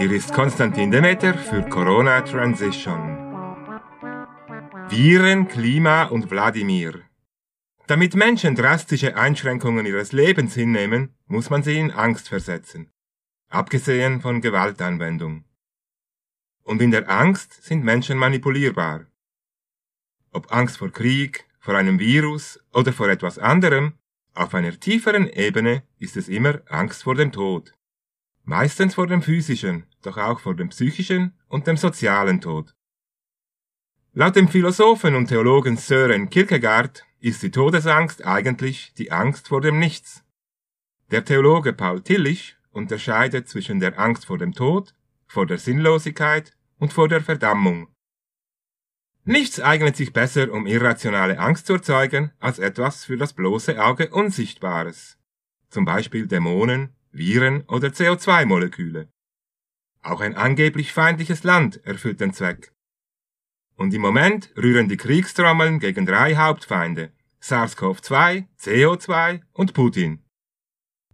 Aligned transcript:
Hier 0.00 0.12
ist 0.12 0.32
Konstantin 0.32 0.90
Demeter 0.90 1.34
für 1.34 1.60
Corona 1.68 2.22
Transition. 2.22 3.18
Viren, 4.88 5.46
Klima 5.46 6.04
und 6.04 6.30
Wladimir. 6.30 7.02
Damit 7.86 8.14
Menschen 8.14 8.54
drastische 8.54 9.14
Einschränkungen 9.14 9.84
ihres 9.84 10.12
Lebens 10.12 10.54
hinnehmen, 10.54 11.14
muss 11.26 11.50
man 11.50 11.62
sie 11.62 11.78
in 11.78 11.90
Angst 11.90 12.30
versetzen. 12.30 12.90
Abgesehen 13.50 14.22
von 14.22 14.40
Gewaltanwendung. 14.40 15.44
Und 16.62 16.80
in 16.80 16.92
der 16.92 17.10
Angst 17.10 17.62
sind 17.62 17.84
Menschen 17.84 18.16
manipulierbar. 18.16 19.04
Ob 20.32 20.50
Angst 20.50 20.78
vor 20.78 20.90
Krieg, 20.90 21.44
vor 21.58 21.74
einem 21.74 21.98
Virus 21.98 22.58
oder 22.72 22.94
vor 22.94 23.10
etwas 23.10 23.38
anderem, 23.38 23.98
auf 24.32 24.54
einer 24.54 24.80
tieferen 24.80 25.28
Ebene 25.28 25.82
ist 25.98 26.16
es 26.16 26.30
immer 26.30 26.62
Angst 26.70 27.02
vor 27.02 27.16
dem 27.16 27.32
Tod. 27.32 27.74
Meistens 28.44 28.94
vor 28.94 29.06
dem 29.06 29.22
physischen, 29.22 29.86
doch 30.02 30.16
auch 30.16 30.40
vor 30.40 30.54
dem 30.56 30.70
psychischen 30.70 31.34
und 31.48 31.66
dem 31.66 31.76
sozialen 31.76 32.40
Tod. 32.40 32.74
Laut 34.12 34.34
dem 34.34 34.48
Philosophen 34.48 35.14
und 35.14 35.28
Theologen 35.28 35.76
Sören 35.76 36.30
Kierkegaard 36.30 37.04
ist 37.20 37.42
die 37.42 37.50
Todesangst 37.50 38.24
eigentlich 38.26 38.92
die 38.94 39.12
Angst 39.12 39.48
vor 39.48 39.60
dem 39.60 39.78
Nichts. 39.78 40.24
Der 41.10 41.24
Theologe 41.24 41.72
Paul 41.72 42.02
Tillich 42.02 42.56
unterscheidet 42.72 43.48
zwischen 43.48 43.78
der 43.78 43.98
Angst 43.98 44.26
vor 44.26 44.38
dem 44.38 44.52
Tod, 44.52 44.94
vor 45.26 45.46
der 45.46 45.58
Sinnlosigkeit 45.58 46.56
und 46.78 46.92
vor 46.92 47.08
der 47.08 47.20
Verdammung. 47.20 47.88
Nichts 49.24 49.60
eignet 49.60 49.96
sich 49.96 50.12
besser, 50.12 50.50
um 50.50 50.66
irrationale 50.66 51.38
Angst 51.38 51.66
zu 51.66 51.74
erzeugen, 51.74 52.32
als 52.40 52.58
etwas 52.58 53.04
für 53.04 53.16
das 53.16 53.32
bloße 53.32 53.80
Auge 53.80 54.10
Unsichtbares. 54.10 55.18
Zum 55.68 55.84
Beispiel 55.84 56.26
Dämonen, 56.26 56.96
Viren 57.12 57.62
oder 57.62 57.88
CO2-Moleküle. 57.88 59.08
Auch 60.02 60.20
ein 60.20 60.34
angeblich 60.34 60.92
feindliches 60.92 61.44
Land 61.44 61.84
erfüllt 61.84 62.20
den 62.20 62.32
Zweck. 62.32 62.72
Und 63.74 63.92
im 63.94 64.00
Moment 64.00 64.52
rühren 64.56 64.88
die 64.88 64.96
Kriegstrommeln 64.96 65.80
gegen 65.80 66.06
drei 66.06 66.36
Hauptfeinde, 66.36 67.12
SARS-CoV-2, 67.42 68.46
CO2 68.58 69.40
und 69.52 69.74
Putin. 69.74 70.22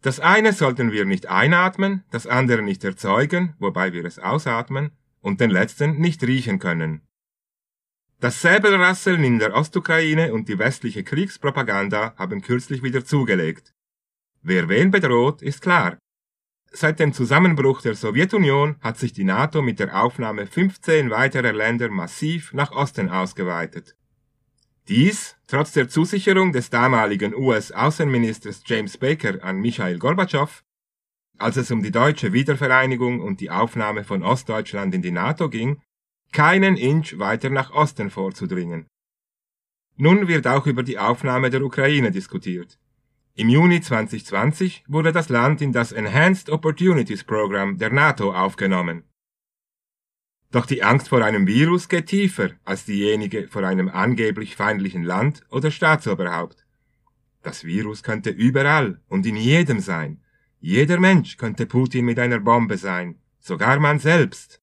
Das 0.00 0.18
eine 0.18 0.52
sollten 0.52 0.90
wir 0.90 1.04
nicht 1.04 1.26
einatmen, 1.26 2.04
das 2.10 2.26
andere 2.26 2.62
nicht 2.62 2.82
erzeugen, 2.82 3.54
wobei 3.58 3.92
wir 3.92 4.04
es 4.04 4.18
ausatmen, 4.18 4.92
und 5.20 5.40
den 5.40 5.50
letzten 5.50 5.98
nicht 5.98 6.24
riechen 6.24 6.58
können. 6.58 7.06
Das 8.18 8.40
Säbelrasseln 8.40 9.22
in 9.24 9.38
der 9.38 9.54
Ostukraine 9.54 10.32
und 10.32 10.48
die 10.48 10.58
westliche 10.58 11.04
Kriegspropaganda 11.04 12.14
haben 12.16 12.40
kürzlich 12.40 12.82
wieder 12.82 13.04
zugelegt. 13.04 13.71
Wer 14.42 14.68
wen 14.68 14.90
bedroht, 14.90 15.40
ist 15.40 15.62
klar. 15.62 15.98
Seit 16.72 16.98
dem 16.98 17.12
Zusammenbruch 17.12 17.82
der 17.82 17.94
Sowjetunion 17.94 18.76
hat 18.80 18.98
sich 18.98 19.12
die 19.12 19.24
NATO 19.24 19.62
mit 19.62 19.78
der 19.78 20.02
Aufnahme 20.02 20.46
15 20.46 21.10
weiterer 21.10 21.52
Länder 21.52 21.90
massiv 21.90 22.52
nach 22.52 22.72
Osten 22.72 23.08
ausgeweitet. 23.08 23.94
Dies 24.88 25.36
trotz 25.46 25.72
der 25.72 25.88
Zusicherung 25.88 26.52
des 26.52 26.70
damaligen 26.70 27.34
US-Außenministers 27.36 28.62
James 28.66 28.98
Baker 28.98 29.44
an 29.44 29.60
Michail 29.60 29.98
Gorbatschow, 29.98 30.64
als 31.38 31.56
es 31.56 31.70
um 31.70 31.82
die 31.82 31.92
deutsche 31.92 32.32
Wiedervereinigung 32.32 33.20
und 33.20 33.40
die 33.40 33.50
Aufnahme 33.50 34.02
von 34.02 34.24
Ostdeutschland 34.24 34.92
in 34.92 35.02
die 35.02 35.12
NATO 35.12 35.50
ging, 35.50 35.80
keinen 36.32 36.76
Inch 36.76 37.18
weiter 37.18 37.50
nach 37.50 37.70
Osten 37.70 38.10
vorzudringen. 38.10 38.86
Nun 39.96 40.26
wird 40.26 40.48
auch 40.48 40.66
über 40.66 40.82
die 40.82 40.98
Aufnahme 40.98 41.50
der 41.50 41.62
Ukraine 41.62 42.10
diskutiert. 42.10 42.78
Im 43.34 43.48
Juni 43.48 43.80
2020 43.80 44.84
wurde 44.88 45.10
das 45.10 45.30
Land 45.30 45.62
in 45.62 45.72
das 45.72 45.90
Enhanced 45.90 46.50
Opportunities 46.50 47.24
Program 47.24 47.78
der 47.78 47.90
NATO 47.90 48.34
aufgenommen. 48.34 49.04
Doch 50.50 50.66
die 50.66 50.82
Angst 50.82 51.08
vor 51.08 51.24
einem 51.24 51.46
Virus 51.46 51.88
geht 51.88 52.06
tiefer 52.08 52.50
als 52.64 52.84
diejenige 52.84 53.48
vor 53.48 53.64
einem 53.64 53.88
angeblich 53.88 54.54
feindlichen 54.54 55.02
Land 55.02 55.46
oder 55.48 55.70
Staatsoberhaupt. 55.70 56.66
Das 57.42 57.64
Virus 57.64 58.02
könnte 58.02 58.28
überall 58.28 59.00
und 59.08 59.24
in 59.24 59.36
jedem 59.36 59.80
sein. 59.80 60.22
Jeder 60.60 61.00
Mensch 61.00 61.38
könnte 61.38 61.64
Putin 61.64 62.04
mit 62.04 62.18
einer 62.18 62.38
Bombe 62.38 62.76
sein, 62.76 63.18
sogar 63.38 63.80
man 63.80 63.98
selbst. 63.98 64.60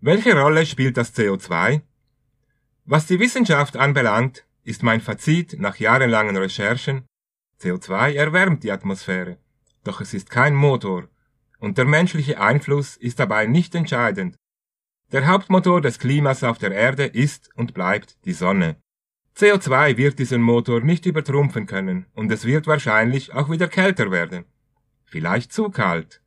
Welche 0.00 0.40
Rolle 0.40 0.64
spielt 0.64 0.96
das 0.96 1.14
CO2? 1.14 1.82
Was 2.86 3.06
die 3.06 3.20
Wissenschaft 3.20 3.76
anbelangt, 3.76 4.46
ist 4.64 4.82
mein 4.82 5.02
Fazit 5.02 5.60
nach 5.60 5.76
jahrelangen 5.76 6.38
Recherchen, 6.38 7.04
CO2 7.60 8.14
erwärmt 8.14 8.62
die 8.62 8.70
Atmosphäre, 8.70 9.38
doch 9.84 10.00
es 10.00 10.14
ist 10.14 10.30
kein 10.30 10.54
Motor, 10.54 11.08
und 11.58 11.76
der 11.76 11.86
menschliche 11.86 12.40
Einfluss 12.40 12.96
ist 12.96 13.18
dabei 13.18 13.46
nicht 13.46 13.74
entscheidend. 13.74 14.36
Der 15.10 15.26
Hauptmotor 15.26 15.80
des 15.80 15.98
Klimas 15.98 16.44
auf 16.44 16.58
der 16.58 16.72
Erde 16.72 17.04
ist 17.04 17.50
und 17.56 17.74
bleibt 17.74 18.24
die 18.24 18.32
Sonne. 18.32 18.76
CO2 19.36 19.96
wird 19.96 20.18
diesen 20.18 20.42
Motor 20.42 20.80
nicht 20.80 21.06
übertrumpfen 21.06 21.66
können, 21.66 22.06
und 22.14 22.30
es 22.30 22.44
wird 22.44 22.66
wahrscheinlich 22.66 23.34
auch 23.34 23.50
wieder 23.50 23.68
kälter 23.68 24.10
werden. 24.10 24.44
Vielleicht 25.04 25.52
zu 25.52 25.70
kalt. 25.70 26.22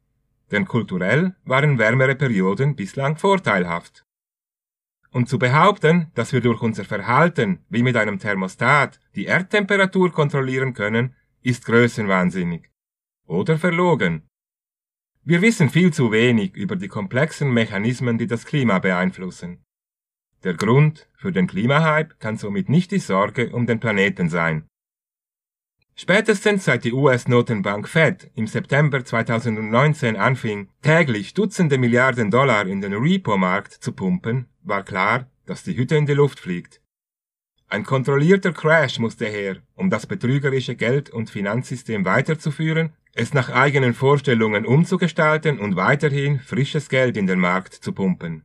Denn 0.52 0.66
kulturell 0.66 1.36
waren 1.46 1.78
wärmere 1.78 2.16
Perioden 2.16 2.76
bislang 2.76 3.18
vorteilhaft. 3.18 4.06
Und 5.12 5.30
zu 5.30 5.38
behaupten, 5.38 6.10
dass 6.16 6.32
wir 6.32 6.42
durch 6.42 6.62
unser 6.62 6.86
Verhalten 6.86 7.66
wie 7.70 7.84
mit 7.84 7.98
einem 7.98 8.18
Thermostat 8.18 9.00
die 9.14 9.26
Erdtemperatur 9.26 10.12
kontrollieren 10.12 10.74
können, 10.74 11.16
ist 11.42 11.66
größenwahnsinnig. 11.66 12.70
Oder 13.26 13.58
verlogen. 13.58 14.28
Wir 15.24 15.42
wissen 15.42 15.70
viel 15.70 15.94
zu 15.94 16.12
wenig 16.12 16.56
über 16.56 16.76
die 16.76 16.88
komplexen 16.88 17.52
Mechanismen, 17.54 18.18
die 18.18 18.28
das 18.28 18.46
Klima 18.46 18.80
beeinflussen. 18.80 19.64
Der 20.44 20.56
Grund 20.56 21.08
für 21.16 21.32
den 21.32 21.46
Klimahype 21.48 22.16
kann 22.18 22.38
somit 22.38 22.70
nicht 22.70 22.92
die 22.92 23.00
Sorge 23.00 23.52
um 23.52 23.68
den 23.68 23.80
Planeten 23.80 24.30
sein. 24.30 24.68
Spätestens 25.96 26.66
seit 26.66 26.84
die 26.84 26.94
US-Notenbank 26.94 27.88
Fed 27.88 28.32
im 28.34 28.48
September 28.48 29.06
2019 29.06 30.16
anfing, 30.16 30.70
täglich 30.82 31.36
Dutzende 31.36 31.78
Milliarden 31.78 32.32
Dollar 32.32 32.66
in 32.66 32.82
den 32.82 32.94
Repo-Markt 32.94 33.74
zu 33.74 33.92
pumpen, 33.92 34.48
war 34.64 34.84
klar, 34.84 35.30
dass 35.46 35.64
die 35.64 35.78
Hütte 35.78 35.98
in 35.98 36.08
die 36.08 36.14
Luft 36.14 36.40
fliegt. 36.40 36.82
Ein 37.72 37.86
kontrollierter 37.86 38.52
Crash 38.52 39.00
musste 39.00 39.28
her, 39.28 39.56
um 39.76 39.90
das 39.90 40.06
betrügerische 40.06 40.76
Geld- 40.76 41.10
und 41.10 41.30
Finanzsystem 41.30 42.04
weiterzuführen, 42.04 42.92
es 43.14 43.34
nach 43.34 43.50
eigenen 43.50 43.94
Vorstellungen 43.94 44.66
umzugestalten 44.66 45.58
und 45.58 45.78
weiterhin 45.78 46.42
frisches 46.42 46.90
Geld 46.90 47.16
in 47.16 47.28
den 47.28 47.40
Markt 47.40 47.74
zu 47.74 47.94
pumpen. 47.94 48.44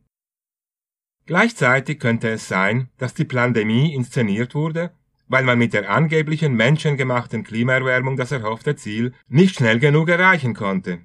Gleichzeitig 1.27 1.99
könnte 1.99 2.29
es 2.29 2.47
sein, 2.47 2.89
dass 2.99 3.15
die 3.15 3.25
Pandemie 3.25 3.93
inszeniert 3.93 4.55
wurde, 4.55 4.93
weil 5.27 5.43
man 5.43 5.59
mit 5.59 5.73
der 5.73 5.91
angeblichen 5.91 6.55
menschengemachten 6.55 7.43
Klimaerwärmung 7.43 8.17
das 8.17 8.31
erhoffte 8.31 8.77
Ziel 8.77 9.13
nicht 9.27 9.57
schnell 9.57 9.81
genug 9.81 10.09
erreichen 10.09 10.55
konnte. 10.55 11.01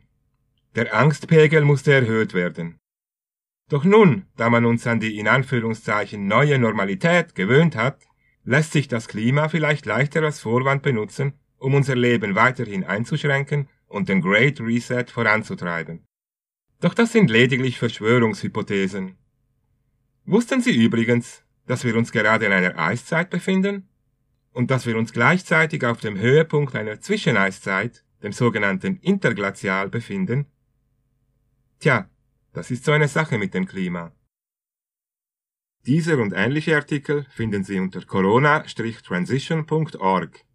Der 0.75 0.95
Angstpegel 0.95 1.65
musste 1.65 1.91
erhöht 1.91 2.35
werden. 2.35 2.77
Doch 3.67 3.83
nun, 3.83 4.27
da 4.37 4.51
man 4.51 4.65
uns 4.65 4.85
an 4.85 4.99
die 4.99 5.17
in 5.17 5.27
Anführungszeichen 5.27 6.27
neue 6.27 6.59
Normalität 6.59 7.33
gewöhnt 7.33 7.75
hat, 7.75 7.97
lässt 8.44 8.72
sich 8.72 8.88
das 8.88 9.07
Klima 9.07 9.50
vielleicht 9.50 9.85
leichter 9.85 10.24
als 10.24 10.40
Vorwand 10.40 10.81
benutzen, 10.81 11.34
um 11.57 11.75
unser 11.75 11.96
Leben 11.96 12.35
weiterhin 12.35 12.84
einzuschränken 12.84 13.68
und 13.88 14.09
den 14.09 14.22
Great 14.22 14.59
Reset 14.59 15.06
voranzutreiben. 15.12 16.06
Doch 16.79 16.96
das 16.96 17.12
sind 17.12 17.29
lediglich 17.29 17.78
Verschwörungshypothesen. 17.78 19.18
Wussten 20.25 20.62
Sie 20.62 20.75
übrigens, 20.75 21.44
dass 21.68 21.84
wir 21.84 21.96
uns 21.96 22.12
gerade 22.12 22.46
in 22.46 22.52
einer 22.52 22.78
Eiszeit 22.79 23.29
befinden? 23.29 23.88
Und 24.53 24.69
dass 24.69 24.85
wir 24.85 24.97
uns 24.97 25.13
gleichzeitig 25.13 25.85
auf 25.85 26.02
dem 26.02 26.18
Höhepunkt 26.18 26.75
einer 26.75 27.00
Zwischeneiszeit, 27.00 28.03
dem 28.22 28.34
sogenannten 28.34 28.97
Interglazial, 28.97 29.90
befinden? 29.90 30.47
Tja, 31.79 32.09
das 32.52 32.70
ist 32.70 32.84
so 32.84 32.91
eine 32.91 33.08
Sache 33.08 33.37
mit 33.37 33.53
dem 33.53 33.66
Klima. 33.66 34.11
Dieser 35.87 36.19
und 36.19 36.33
ähnliche 36.33 36.75
Artikel 36.75 37.25
finden 37.31 37.63
Sie 37.63 37.79
unter 37.79 38.01
corona-transition.org. 38.01 40.45